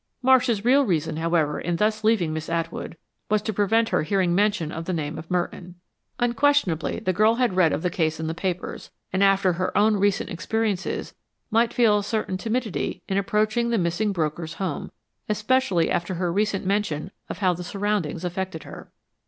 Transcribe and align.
Marsh's 0.23 0.65
real 0.65 0.83
reason, 0.83 1.17
however, 1.17 1.59
in 1.59 1.75
thus 1.75 2.03
leaving 2.03 2.33
Miss 2.33 2.49
Atwood, 2.49 2.97
was 3.29 3.39
to 3.43 3.53
prevent 3.53 3.89
her 3.89 4.01
hearing 4.01 4.33
mention 4.33 4.71
of 4.71 4.85
the 4.85 4.93
name 4.93 5.15
of 5.19 5.29
Merton. 5.29 5.75
Unquestionably, 6.17 6.97
the 6.99 7.13
girl 7.13 7.35
had 7.35 7.55
read 7.55 7.71
of 7.71 7.83
the 7.83 7.91
case 7.91 8.19
in 8.19 8.25
the 8.25 8.33
papers, 8.33 8.89
and 9.13 9.23
after 9.23 9.53
her 9.53 9.77
own 9.77 9.97
recent 9.97 10.31
experiences 10.31 11.13
might 11.51 11.71
feel 11.71 11.99
a 11.99 12.03
certain 12.03 12.35
timidity 12.39 13.03
in 13.07 13.17
approaching 13.19 13.69
the 13.69 13.77
missing 13.77 14.11
broker's 14.11 14.53
home; 14.55 14.91
especially 15.29 15.91
after 15.91 16.15
her 16.15 16.33
recent 16.33 16.65
mention 16.65 17.11
of 17.29 17.37
how 17.37 17.53
the 17.53 17.63
surroundings 17.63 18.25
affected 18.25 18.63
her. 18.63 18.91